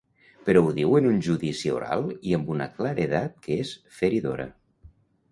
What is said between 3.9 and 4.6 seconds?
feridora.